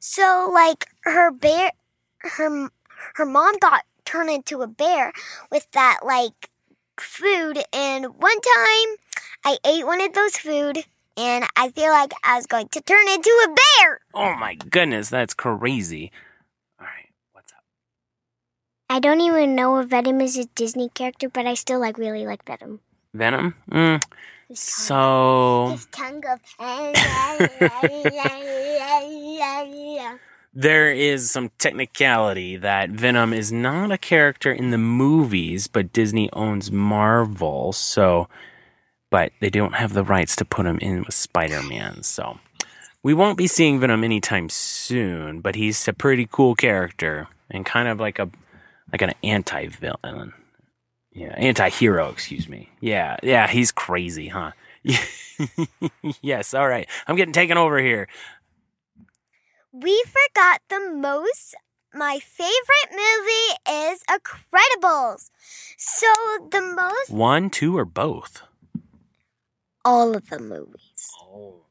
So 0.00 0.50
like 0.52 0.86
her 1.04 1.30
bear, 1.30 1.72
her 2.20 2.70
her 3.14 3.26
mom 3.26 3.56
got 3.58 3.84
turned 4.04 4.30
into 4.30 4.62
a 4.62 4.66
bear 4.66 5.12
with 5.50 5.70
that 5.72 6.00
like 6.04 6.50
food, 6.98 7.62
and 7.72 8.06
one 8.18 8.40
time 8.40 8.96
I 9.44 9.58
ate 9.66 9.84
one 9.86 10.00
of 10.00 10.12
those 10.12 10.36
food, 10.36 10.84
and 11.16 11.44
I 11.56 11.70
feel 11.70 11.90
like 11.90 12.12
I 12.22 12.36
was 12.36 12.46
going 12.46 12.68
to 12.68 12.80
turn 12.80 13.08
into 13.08 13.30
a 13.44 13.48
bear. 13.48 14.00
Oh 14.14 14.36
my 14.36 14.54
goodness, 14.54 15.08
that's 15.10 15.34
crazy. 15.34 16.12
All 16.78 16.86
right, 16.86 17.08
what's 17.32 17.52
up? 17.52 17.64
I 18.88 19.00
don't 19.00 19.20
even 19.20 19.56
know 19.56 19.78
if 19.78 19.88
Venom 19.88 20.20
is 20.20 20.38
a 20.38 20.44
Disney 20.54 20.90
character, 20.90 21.28
but 21.28 21.46
I 21.46 21.54
still 21.54 21.80
like 21.80 21.98
really 21.98 22.24
like 22.24 22.44
Venom. 22.44 22.80
Venom? 23.14 23.54
Mm, 23.70 24.02
so, 24.54 25.68
His 25.72 25.86
tongue 25.86 26.20
goes. 26.20 26.38
there 30.54 30.92
is 30.92 31.30
some 31.30 31.50
technicality 31.58 32.56
that 32.56 32.90
Venom 32.90 33.32
is 33.32 33.50
not 33.50 33.90
a 33.90 33.98
character 33.98 34.52
in 34.52 34.70
the 34.70 34.78
movies, 34.78 35.66
but 35.66 35.92
Disney 35.92 36.30
owns 36.32 36.70
Marvel, 36.70 37.72
so 37.72 38.28
but 39.12 39.30
they 39.40 39.50
don't 39.50 39.74
have 39.74 39.92
the 39.92 40.02
rights 40.02 40.34
to 40.36 40.44
put 40.44 40.64
him 40.66 40.78
in 40.78 41.04
with 41.04 41.14
Spider-Man, 41.14 42.02
so 42.02 42.40
we 43.02 43.12
won't 43.12 43.36
be 43.36 43.46
seeing 43.46 43.78
Venom 43.78 44.02
anytime 44.02 44.48
soon, 44.48 45.40
but 45.40 45.54
he's 45.54 45.86
a 45.86 45.92
pretty 45.92 46.26
cool 46.32 46.54
character 46.54 47.28
and 47.50 47.66
kind 47.66 47.88
of 47.88 48.00
like 48.00 48.18
a 48.18 48.30
like 48.90 49.02
an 49.02 49.12
anti-villain. 49.22 50.32
Yeah, 51.12 51.34
anti-hero, 51.36 52.08
excuse 52.08 52.48
me. 52.48 52.70
Yeah, 52.80 53.16
yeah, 53.22 53.46
he's 53.46 53.70
crazy, 53.70 54.28
huh? 54.28 54.52
yes, 56.22 56.54
all 56.54 56.66
right. 56.66 56.88
I'm 57.06 57.16
getting 57.16 57.34
taken 57.34 57.58
over 57.58 57.78
here. 57.78 58.08
we 59.72 60.02
forgot 60.06 60.62
the 60.70 60.80
most. 60.94 61.54
My 61.94 62.18
favorite 62.18 62.90
movie 62.90 63.90
is 63.92 64.02
Incredibles. 64.08 65.30
So 65.76 66.06
the 66.50 66.62
most, 66.62 67.10
One, 67.10 67.50
two, 67.50 67.76
or 67.76 67.84
both? 67.84 68.42
All 69.84 70.16
of 70.16 70.28
the 70.28 70.38
movies. 70.38 71.10
Oh. 71.22 71.66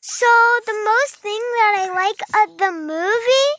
So 0.00 0.26
the 0.66 0.72
most 0.84 1.16
thing 1.16 1.38
that 1.38 1.74
I 1.78 1.94
like 1.94 2.20
of 2.50 2.58
the 2.58 2.72
movie 2.72 3.52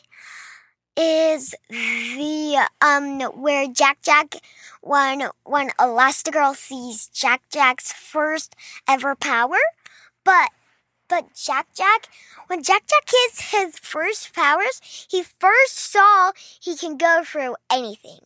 is 0.96 1.54
the 1.70 2.68
um 2.80 3.20
where 3.40 3.66
Jack 3.68 3.98
Jack 4.02 4.36
when 4.82 5.28
when 5.44 5.70
Elastigirl 5.78 6.56
sees 6.56 7.08
Jack 7.08 7.42
Jack's 7.50 7.92
first 7.92 8.54
ever 8.88 9.14
power, 9.14 9.58
but 10.24 10.50
but 11.08 11.34
Jack 11.34 11.68
Jack 11.74 12.08
when 12.48 12.62
Jack 12.62 12.84
Jack 12.86 13.06
gets 13.06 13.52
his 13.52 13.78
first 13.78 14.34
powers, 14.34 14.80
he 15.10 15.22
first 15.22 15.78
saw 15.78 16.32
he 16.60 16.76
can 16.76 16.96
go 16.96 17.22
through 17.24 17.56
anything. 17.70 18.20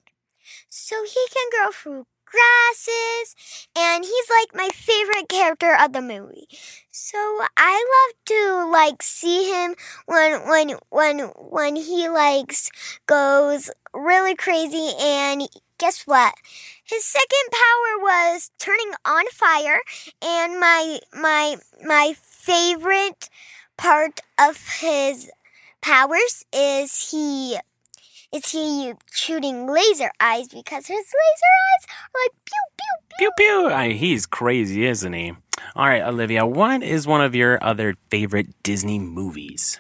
so 0.69 1.05
he 1.05 1.27
can 1.33 1.49
go 1.53 1.73
through 1.73 2.07
grasses, 2.33 3.37
and 3.77 4.05
he's 4.05 4.29
like 4.41 4.55
my 4.55 4.69
favorite 4.73 5.29
character 5.29 5.77
of 5.79 5.93
the 5.93 6.03
movie. 6.03 6.49
So 6.91 7.19
I 7.57 7.75
love 7.95 8.25
to 8.27 8.71
like 8.73 9.03
see 9.03 9.51
him 9.53 9.75
when 10.07 10.49
when 10.49 10.71
when 10.91 11.19
when 11.37 11.77
he 11.77 12.09
likes 12.09 12.71
goes 13.07 13.71
really 13.95 14.35
crazy 14.35 14.91
and 15.01 15.49
guess 15.79 16.03
what? 16.07 16.35
His 16.85 17.05
second 17.05 17.51
power 17.53 17.99
was 18.01 18.51
turning 18.59 18.93
on 19.05 19.27
fire 19.33 19.81
and 20.23 20.59
my 20.61 20.99
my 21.13 21.57
my 21.85 22.15
favorite 22.21 23.29
part 23.77 24.21
of 24.39 24.59
his 24.81 25.31
powers 25.81 26.45
is 26.53 27.11
he 27.11 27.59
is 28.33 28.51
he 28.51 28.93
shooting 29.13 29.67
laser 29.67 30.11
eyes 30.21 30.49
because 30.49 30.87
his 30.87 30.97
laser 30.97 31.53
eyes 31.63 31.87
are 31.89 32.21
like 32.25 32.33
pew 32.45 32.63
pew 32.77 32.97
Pew 33.19 33.31
pew. 33.37 33.69
pew. 33.69 33.75
I, 33.75 33.93
he's 33.93 34.27
crazy, 34.27 34.87
isn't 34.87 35.13
he? 35.13 35.33
All 35.77 35.87
right, 35.87 36.03
Olivia, 36.03 36.45
what 36.47 36.83
is 36.83 37.07
one 37.07 37.21
of 37.21 37.35
your 37.35 37.63
other 37.63 37.95
favorite 38.11 38.49
Disney 38.63 38.99
movies? 38.99 39.79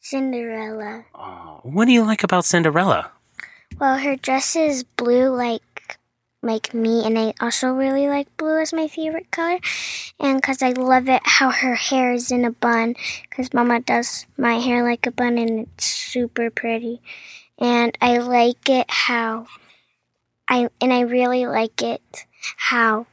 Cinderella. 0.00 1.04
Oh, 1.14 1.60
what 1.62 1.86
do 1.86 1.92
you 1.92 2.04
like 2.04 2.22
about 2.24 2.44
Cinderella? 2.44 3.10
Well, 3.80 3.98
her 3.98 4.16
dress 4.16 4.54
is 4.54 4.84
blue 4.84 5.28
like 5.34 5.73
like 6.44 6.74
me 6.74 7.04
and 7.04 7.18
I 7.18 7.34
also 7.40 7.72
really 7.72 8.06
like 8.06 8.34
blue 8.36 8.60
as 8.60 8.72
my 8.72 8.86
favorite 8.86 9.30
color 9.30 9.58
and 10.20 10.42
cuz 10.42 10.62
I 10.62 10.70
love 10.70 11.08
it 11.08 11.22
how 11.24 11.50
her 11.50 11.74
hair 11.74 12.12
is 12.12 12.30
in 12.30 12.44
a 12.44 12.50
bun 12.50 12.94
cuz 13.30 13.54
mama 13.54 13.80
does 13.80 14.26
my 14.36 14.60
hair 14.60 14.82
like 14.84 15.06
a 15.06 15.10
bun 15.10 15.38
and 15.38 15.60
it's 15.60 15.86
super 15.86 16.50
pretty. 16.50 17.00
And 17.58 17.96
I 18.00 18.18
like 18.18 18.68
it 18.68 18.90
how 18.90 19.46
I 20.48 20.68
and 20.80 20.92
I 20.92 21.00
really 21.00 21.46
like 21.46 21.82
it 21.82 22.26
how 22.56 23.06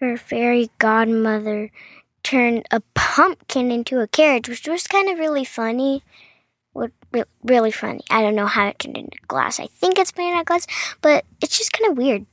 her 0.00 0.16
fairy 0.16 0.70
godmother 0.78 1.70
turned 2.22 2.66
a 2.70 2.80
pumpkin 2.94 3.70
into 3.70 4.00
a 4.00 4.06
carriage, 4.06 4.48
which 4.48 4.68
was 4.68 4.86
kind 4.86 5.08
of 5.08 5.18
really 5.18 5.44
funny. 5.44 6.02
Really 7.42 7.70
funny. 7.70 8.02
I 8.10 8.20
don't 8.20 8.34
know 8.34 8.46
how 8.46 8.66
it 8.66 8.78
turned 8.78 8.98
into 8.98 9.16
glass. 9.26 9.58
I 9.58 9.68
think 9.68 9.98
it's 9.98 10.14
made 10.18 10.34
out 10.34 10.40
of 10.40 10.46
glass, 10.46 10.66
but 11.00 11.24
it's 11.40 11.56
just 11.56 11.72
kind 11.72 11.90
of 11.90 11.96
weird. 11.96 12.26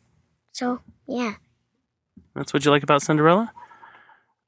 So 0.53 0.79
yeah. 1.07 1.33
That's 2.35 2.53
what 2.53 2.63
you 2.63 2.71
like 2.71 2.83
about 2.83 3.01
Cinderella? 3.01 3.51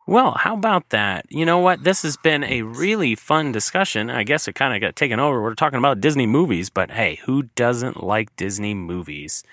Well, 0.08 0.32
how 0.34 0.54
about 0.54 0.90
that? 0.90 1.26
You 1.30 1.46
know 1.46 1.58
what? 1.58 1.84
This 1.84 2.04
has 2.04 2.16
been 2.16 2.44
a 2.44 2.62
really 2.62 3.16
fun 3.16 3.52
discussion. 3.52 4.12
I 4.12 4.24
guess 4.24 4.48
it 4.48 4.54
kind 4.54 4.76
of 4.76 4.82
got 4.82 4.96
taken 4.96 5.20
over. 5.20 5.42
We're 5.42 5.56
talking 5.56 5.80
about 5.80 6.00
Disney 6.00 6.28
movies, 6.28 6.70
but 6.70 6.92
hey, 6.92 7.20
who 7.26 7.44
doesn't 7.56 8.04
like 8.04 8.36
Disney 8.36 8.76
movies? 8.76 9.44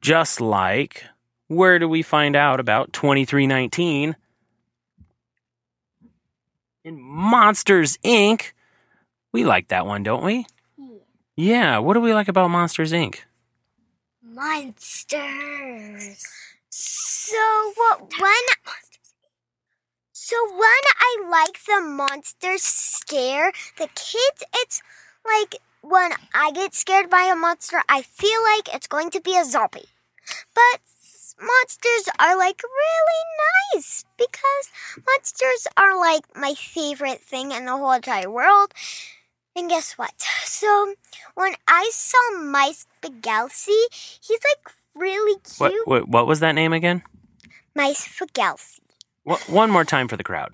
Just 0.00 0.40
like, 0.40 1.04
where 1.48 1.78
do 1.78 1.86
we 1.86 2.00
find 2.00 2.34
out 2.34 2.60
about 2.60 2.94
2319? 2.94 4.16
In 6.84 7.00
Monsters 7.00 7.98
Inc. 7.98 8.52
We 9.32 9.44
like 9.44 9.68
that 9.68 9.86
one, 9.86 10.02
don't 10.02 10.24
we? 10.24 10.46
Yeah, 10.78 10.94
yeah. 11.36 11.78
what 11.78 11.94
do 11.94 12.00
we 12.00 12.14
like 12.14 12.28
about 12.28 12.48
Monsters 12.48 12.92
Inc.? 12.92 13.20
Monsters. 14.34 16.26
So 16.70 17.72
what 17.76 18.00
when 18.18 18.34
So 20.12 20.36
when 20.50 20.84
I 20.98 21.24
like 21.30 21.62
the 21.64 21.82
monsters 21.82 22.62
scare 22.62 23.52
the 23.76 23.88
kids, 23.88 24.42
it's 24.54 24.82
like 25.24 25.56
when 25.82 26.12
I 26.34 26.50
get 26.52 26.74
scared 26.74 27.10
by 27.10 27.24
a 27.30 27.36
monster, 27.36 27.82
I 27.88 28.02
feel 28.02 28.40
like 28.42 28.74
it's 28.74 28.86
going 28.86 29.10
to 29.10 29.20
be 29.20 29.36
a 29.36 29.44
zombie. 29.44 29.90
But 30.54 30.80
monsters 31.38 32.08
are 32.18 32.36
like 32.38 32.62
really 32.62 33.22
nice 33.74 34.04
because 34.16 34.70
monsters 35.06 35.66
are 35.76 35.98
like 36.00 36.24
my 36.34 36.54
favorite 36.54 37.20
thing 37.20 37.52
in 37.52 37.66
the 37.66 37.76
whole 37.76 37.92
entire 37.92 38.30
world. 38.30 38.72
And 39.56 39.68
guess 39.68 39.92
what? 39.98 40.12
So 40.44 40.94
when 41.34 41.54
I 41.66 41.90
saw 41.92 42.38
Mice 42.40 42.86
Spagelsy, 43.02 43.82
he's 44.20 44.38
like 44.44 44.74
really 44.94 45.40
cute. 45.40 45.86
what, 45.88 46.06
what 46.08 46.26
was 46.28 46.38
that 46.38 46.52
name 46.52 46.72
again? 46.72 47.02
Mice 47.74 48.06
Spagelsy. 48.06 48.78
Wha- 49.24 49.38
One 49.48 49.70
more 49.70 49.84
time 49.84 50.06
for 50.06 50.16
the 50.16 50.22
crowd. 50.22 50.52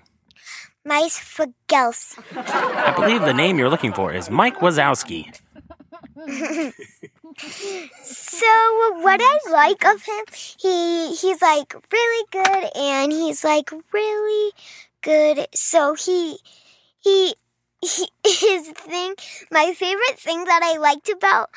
Mice 0.87 1.19
Spagelsy. 1.21 2.19
I 2.37 2.95
believe 2.97 3.21
the 3.21 3.35
name 3.35 3.59
you're 3.59 3.69
looking 3.69 3.93
for 3.93 4.13
is 4.15 4.31
Mike 4.31 4.59
Wazowski. 4.61 5.39
So 8.03 8.47
what 9.03 9.21
I 9.23 9.39
like 9.51 9.85
of 9.85 10.03
him, 10.03 10.25
he 10.59 11.15
he's 11.15 11.41
like 11.41 11.75
really 11.93 12.27
good 12.33 12.71
and 12.75 13.13
he's 13.13 13.45
like 13.45 13.71
really 13.93 14.53
good. 15.03 15.47
So 15.55 15.95
he, 15.95 16.39
he 17.01 17.35
his 18.25 18.69
thing 18.71 19.15
my 19.51 19.73
favorite 19.75 20.19
thing 20.19 20.45
that 20.45 20.61
I 20.63 20.79
liked 20.79 21.09
about 21.09 21.51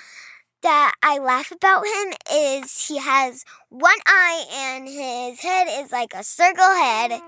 that 0.61 0.93
I 1.01 1.17
laugh 1.17 1.51
about 1.51 1.85
him 1.85 2.13
is 2.31 2.87
he 2.87 2.99
has 2.99 3.43
one 3.69 3.97
eye 4.05 4.45
and 4.53 4.87
his 4.87 5.39
head 5.39 5.67
is 5.83 5.91
like 5.91 6.13
a 6.13 6.23
circle 6.23 6.63
head. 6.63 7.19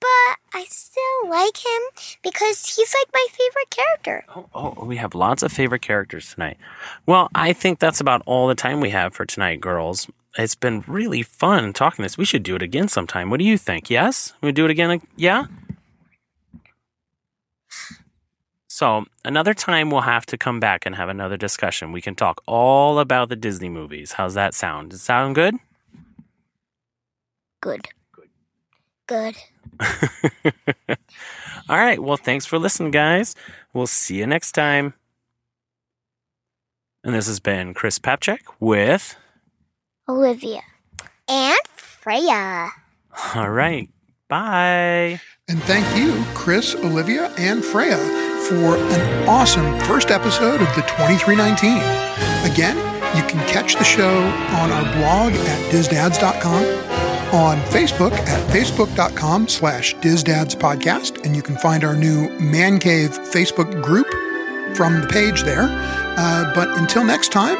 But 0.00 0.38
I 0.54 0.64
still 0.68 1.28
like 1.28 1.58
him 1.58 1.82
because 2.22 2.74
he's 2.74 2.94
like 2.94 3.12
my 3.12 3.26
favorite 3.30 3.70
character. 3.70 4.24
Oh, 4.34 4.48
oh, 4.54 4.84
we 4.86 4.96
have 4.96 5.14
lots 5.14 5.42
of 5.42 5.52
favorite 5.52 5.82
characters 5.82 6.32
tonight. 6.32 6.56
Well, 7.04 7.28
I 7.34 7.52
think 7.52 7.78
that's 7.78 8.00
about 8.00 8.22
all 8.24 8.48
the 8.48 8.54
time 8.54 8.80
we 8.80 8.90
have 8.90 9.12
for 9.12 9.26
tonight, 9.26 9.60
girls. 9.60 10.08
It's 10.38 10.54
been 10.54 10.82
really 10.86 11.22
fun 11.22 11.74
talking 11.74 12.02
this. 12.02 12.16
We 12.16 12.24
should 12.24 12.42
do 12.42 12.56
it 12.56 12.62
again 12.62 12.88
sometime. 12.88 13.28
What 13.28 13.38
do 13.38 13.44
you 13.44 13.58
think? 13.58 13.90
Yes? 13.90 14.32
We 14.40 14.50
do 14.50 14.64
it 14.64 14.70
again? 14.70 15.02
Yeah? 15.14 15.44
So, 18.76 19.06
another 19.24 19.54
time 19.54 19.88
we'll 19.88 20.02
have 20.02 20.26
to 20.26 20.36
come 20.36 20.60
back 20.60 20.84
and 20.84 20.94
have 20.94 21.08
another 21.08 21.38
discussion. 21.38 21.92
We 21.92 22.02
can 22.02 22.14
talk 22.14 22.42
all 22.44 22.98
about 22.98 23.30
the 23.30 23.34
Disney 23.34 23.70
movies. 23.70 24.12
How's 24.12 24.34
that 24.34 24.52
sound? 24.52 24.90
Does 24.90 25.00
it 25.00 25.02
sound 25.02 25.34
good? 25.34 25.54
Good. 27.62 27.88
Good. 28.12 28.28
Good. 29.06 29.36
All 31.70 31.78
right. 31.78 31.98
Well, 31.98 32.18
thanks 32.18 32.44
for 32.44 32.58
listening, 32.58 32.90
guys. 32.90 33.34
We'll 33.72 33.86
see 33.86 34.18
you 34.18 34.26
next 34.26 34.52
time. 34.52 34.92
And 37.02 37.14
this 37.14 37.28
has 37.28 37.40
been 37.40 37.72
Chris 37.72 37.98
Papciak 37.98 38.40
with. 38.60 39.16
Olivia. 40.06 40.60
And 41.26 41.56
Freya. 41.76 42.68
All 43.34 43.48
right. 43.48 43.88
Bye. 44.28 45.18
And 45.48 45.62
thank 45.62 45.96
you, 45.96 46.24
Chris, 46.34 46.74
Olivia, 46.74 47.32
and 47.38 47.64
Freya, 47.64 47.96
for 48.48 48.76
an 48.76 49.28
awesome 49.28 49.78
first 49.80 50.10
episode 50.10 50.60
of 50.60 50.68
the 50.76 50.82
2319. 50.82 51.78
Again, 52.48 52.76
you 53.16 53.22
can 53.24 53.44
catch 53.48 53.74
the 53.74 53.82
show 53.82 54.18
on 54.18 54.70
our 54.70 54.84
blog 54.94 55.32
at 55.32 55.72
dizdads.com, 55.72 56.64
on 57.34 57.58
Facebook 57.72 58.12
at 58.12 58.50
facebook.com 58.50 59.48
slash 59.48 59.96
dizdadspodcast, 59.96 61.24
and 61.24 61.34
you 61.34 61.42
can 61.42 61.56
find 61.56 61.82
our 61.82 61.96
new 61.96 62.28
Man 62.38 62.78
Cave 62.78 63.10
Facebook 63.10 63.82
group 63.82 64.06
from 64.76 65.00
the 65.00 65.08
page 65.08 65.42
there. 65.42 65.66
Uh, 65.68 66.52
but 66.54 66.68
until 66.78 67.02
next 67.02 67.32
time, 67.32 67.56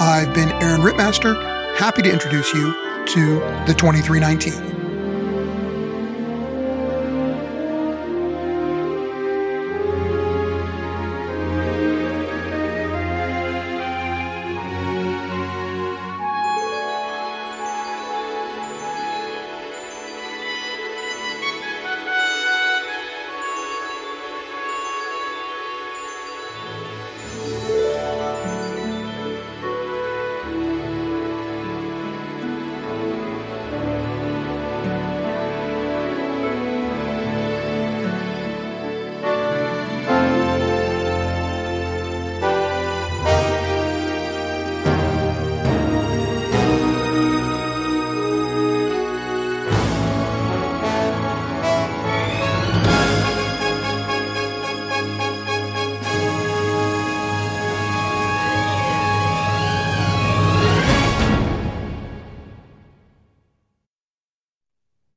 I've 0.00 0.32
been 0.32 0.50
Aaron 0.62 0.80
Ripmaster, 0.80 1.34
happy 1.76 2.00
to 2.00 2.10
introduce 2.10 2.54
you 2.54 2.72
to 3.08 3.40
the 3.66 3.74
2319. 3.76 4.79